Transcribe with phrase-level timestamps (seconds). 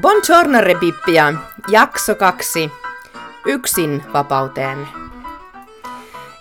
[0.00, 1.34] Buongiorno Repippia,
[1.68, 2.70] jakso kaksi.
[3.46, 4.88] Yksin vapauteen.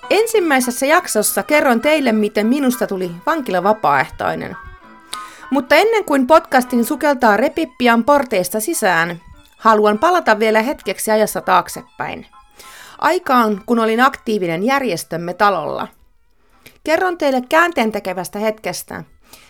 [0.10, 4.56] Ensimmäisessä jaksossa kerron teille, miten minusta tuli vankila vapaaehtoinen.
[5.52, 9.22] Mutta ennen kuin podcastin sukeltaa Repippian porteista sisään,
[9.58, 12.26] haluan palata vielä hetkeksi ajassa taaksepäin.
[13.00, 15.88] Aikaan, kun olin aktiivinen järjestömme talolla.
[16.84, 17.92] Kerron teille käänteen
[18.42, 19.04] hetkestä,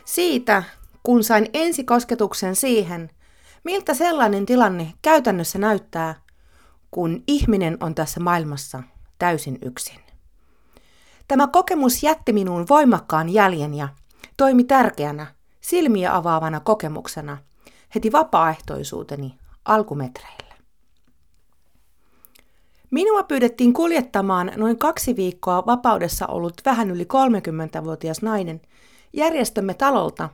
[0.05, 0.63] siitä,
[1.03, 3.09] kun sain ensikosketuksen siihen,
[3.63, 6.15] miltä sellainen tilanne käytännössä näyttää,
[6.91, 8.83] kun ihminen on tässä maailmassa
[9.19, 9.99] täysin yksin.
[11.27, 13.89] Tämä kokemus jätti minuun voimakkaan jäljen ja
[14.37, 15.27] toimi tärkeänä,
[15.61, 17.37] silmiä avaavana kokemuksena
[17.95, 20.55] heti vapaaehtoisuuteni alkumetreillä.
[22.91, 28.61] Minua pyydettiin kuljettamaan noin kaksi viikkoa vapaudessa ollut vähän yli 30-vuotias nainen
[29.13, 30.29] järjestömme talolta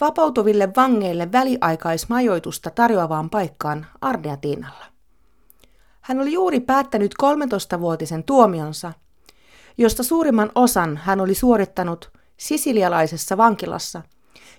[0.00, 4.84] vapautuville vangeille väliaikaismajoitusta tarjoavaan paikkaan Ardeatiinalla.
[6.00, 8.92] Hän oli juuri päättänyt 13-vuotisen tuomionsa,
[9.78, 14.02] josta suurimman osan hän oli suorittanut sisilialaisessa vankilassa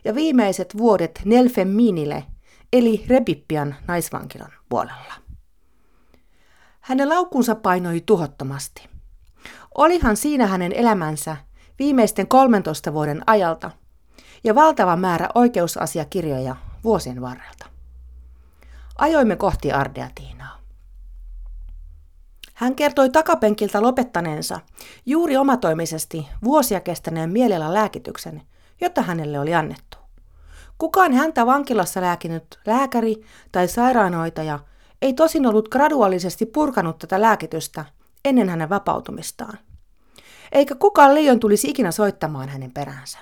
[0.06, 2.24] ja viimeiset vuodet Nelfemminile
[2.74, 5.14] eli Rebippian naisvankilan puolella.
[6.82, 8.90] Hänen laukkunsa painoi tuhottomasti.
[9.78, 11.38] Olihan siinä hänen elämänsä
[11.80, 13.72] viimeisten 13 vuoden ajalta
[14.44, 17.66] ja valtava määrä oikeusasiakirjoja vuosien varrelta.
[18.98, 20.60] Ajoimme kohti Ardeatiinaa.
[22.54, 24.60] Hän kertoi takapenkiltä lopettaneensa
[25.06, 28.42] juuri omatoimisesti vuosia kestäneen mielellä lääkityksen,
[28.82, 29.98] jota hänelle oli annettu.
[30.78, 34.60] Kukaan häntä vankilassa lääkinyt lääkäri tai sairaanhoitaja
[35.02, 37.86] ei tosin ollut graduaalisesti purkanut tätä lääkitystä
[38.26, 39.58] ennen hänen vapautumistaan.
[40.52, 43.20] Eikä kukaan liian tulisi ikinä soittamaan hänen peräänsä.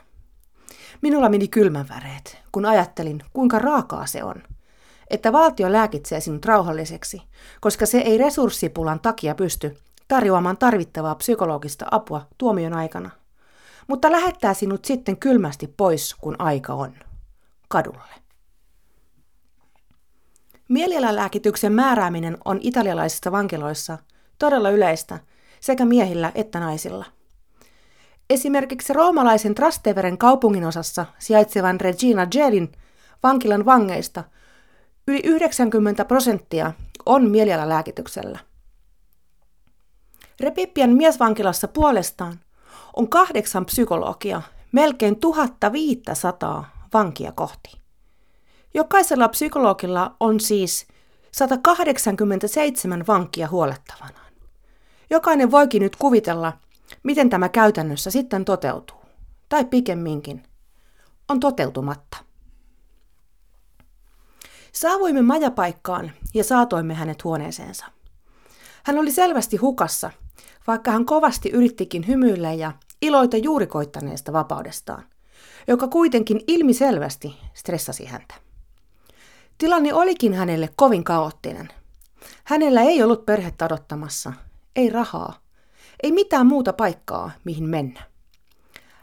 [1.01, 4.43] Minulla meni kylmänväreet, kun ajattelin, kuinka raakaa se on,
[5.09, 7.21] että valtio lääkitsee sinut rauhalliseksi,
[7.61, 13.09] koska se ei resurssipulan takia pysty tarjoamaan tarvittavaa psykologista apua tuomion aikana,
[13.87, 16.93] mutta lähettää sinut sitten kylmästi pois, kun aika on,
[17.67, 18.13] kadulle.
[20.67, 23.97] Mielialalääkityksen määrääminen on italialaisissa vankiloissa
[24.39, 25.19] todella yleistä
[25.59, 27.05] sekä miehillä että naisilla–
[28.31, 32.71] Esimerkiksi roomalaisen Trasteveren kaupunginosassa sijaitsevan Regina Gelin
[33.23, 34.23] vankilan vangeista
[35.07, 36.73] yli 90 prosenttia
[37.05, 38.39] on mielialalääkityksellä.
[40.39, 42.39] Repippian miesvankilassa puolestaan
[42.95, 44.41] on kahdeksan psykologia,
[44.71, 47.81] melkein 1500 vankia kohti.
[48.73, 50.87] Jokaisella psykologilla on siis
[51.31, 54.31] 187 vankia huolettavanaan.
[55.09, 56.53] Jokainen voikin nyt kuvitella,
[57.03, 58.97] Miten tämä käytännössä sitten toteutuu?
[59.49, 60.43] Tai pikemminkin,
[61.29, 62.17] on toteutumatta.
[64.71, 67.85] Saavuimme majapaikkaan ja saatoimme hänet huoneeseensa.
[68.83, 70.11] Hän oli selvästi hukassa,
[70.67, 72.71] vaikka hän kovasti yrittikin hymyillä ja
[73.01, 75.03] iloita juuri koittaneesta vapaudestaan,
[75.67, 78.35] joka kuitenkin ilmiselvästi stressasi häntä.
[79.57, 81.69] Tilanne olikin hänelle kovin kaoottinen.
[82.43, 84.33] Hänellä ei ollut perhettä odottamassa,
[84.75, 85.33] ei rahaa,
[86.03, 88.11] ei mitään muuta paikkaa, mihin mennä.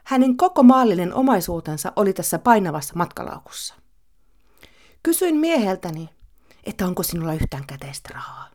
[0.05, 3.75] Hänen koko maallinen omaisuutensa oli tässä painavassa matkalaukussa.
[5.03, 6.09] Kysyin mieheltäni,
[6.65, 8.51] että onko sinulla yhtään käteistä rahaa.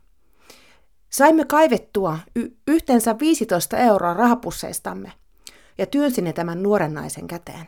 [1.10, 5.12] Saimme kaivettua y- yhteensä 15 euroa rahapusseistamme
[5.78, 7.68] ja työnsin ne tämän nuoren naisen käteen.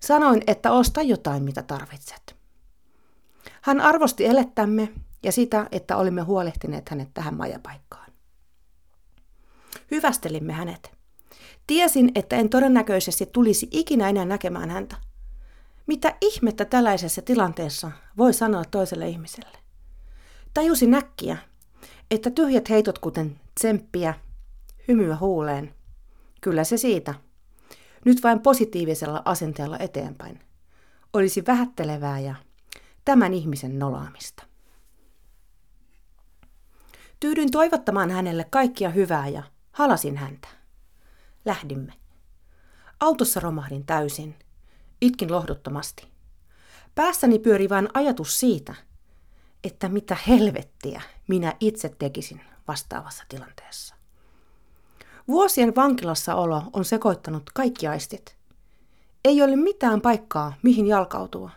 [0.00, 2.36] Sanoin, että osta jotain, mitä tarvitset.
[3.62, 4.92] Hän arvosti elettämme
[5.22, 8.05] ja sitä, että olimme huolehtineet hänet tähän majapaikkaan.
[9.90, 10.96] Hyvästelimme hänet.
[11.66, 14.96] Tiesin, että en todennäköisesti tulisi ikinä enää näkemään häntä.
[15.86, 19.58] Mitä ihmettä tällaisessa tilanteessa voi sanoa toiselle ihmiselle?
[20.54, 21.36] Tajusin näkkiä,
[22.10, 24.14] että tyhjät heitot kuten tsemppiä,
[24.88, 25.74] hymyä huuleen,
[26.40, 27.14] kyllä se siitä.
[28.04, 30.40] Nyt vain positiivisella asenteella eteenpäin.
[31.12, 32.34] Olisi vähättelevää ja
[33.04, 34.42] tämän ihmisen nolaamista.
[37.20, 39.42] Tyydyin toivottamaan hänelle kaikkia hyvää ja
[39.76, 40.48] Halasin häntä.
[41.44, 41.92] Lähdimme.
[43.00, 44.34] Autossa romahdin täysin.
[45.00, 46.08] Itkin lohduttomasti.
[46.94, 48.74] Päässäni pyöri vain ajatus siitä,
[49.64, 53.94] että mitä helvettiä minä itse tekisin vastaavassa tilanteessa.
[55.28, 58.36] Vuosien vankilassa olo on sekoittanut kaikki aistit.
[59.24, 61.50] Ei ole mitään paikkaa, mihin jalkautua.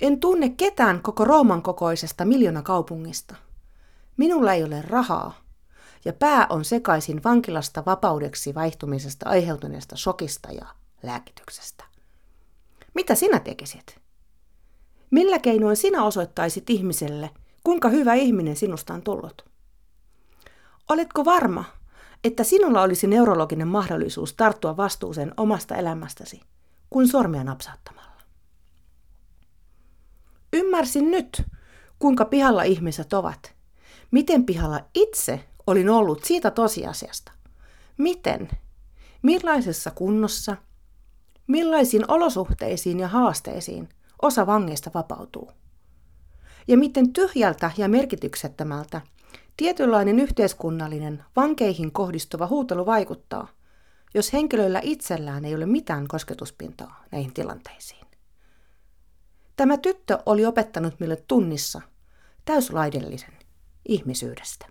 [0.00, 3.36] En tunne ketään koko Rooman kokoisesta miljoonakaupungista.
[4.16, 5.41] Minulla ei ole rahaa,
[6.04, 10.66] ja pää on sekaisin vankilasta vapaudeksi vaihtumisesta aiheutuneesta shokista ja
[11.02, 11.84] lääkityksestä.
[12.94, 13.98] Mitä sinä tekisit?
[15.10, 17.30] Millä keinoin sinä osoittaisit ihmiselle,
[17.64, 19.44] kuinka hyvä ihminen sinusta on tullut?
[20.88, 21.64] Oletko varma,
[22.24, 26.40] että sinulla olisi neurologinen mahdollisuus tarttua vastuuseen omasta elämästäsi,
[26.90, 28.12] kuin sormia napsauttamalla?
[30.52, 31.42] Ymmärsin nyt,
[31.98, 33.54] kuinka pihalla ihmiset ovat.
[34.10, 37.32] Miten pihalla itse olin ollut siitä tosiasiasta.
[37.98, 38.48] Miten?
[39.22, 40.56] Millaisessa kunnossa?
[41.46, 43.88] Millaisiin olosuhteisiin ja haasteisiin
[44.22, 45.52] osa vangeista vapautuu?
[46.68, 49.00] Ja miten tyhjältä ja merkityksettömältä
[49.56, 53.48] tietynlainen yhteiskunnallinen vankeihin kohdistuva huutelu vaikuttaa,
[54.14, 58.06] jos henkilöillä itsellään ei ole mitään kosketuspintaa näihin tilanteisiin.
[59.56, 61.80] Tämä tyttö oli opettanut meille tunnissa
[62.44, 63.38] täyslaidellisen
[63.88, 64.66] ihmisyydestä.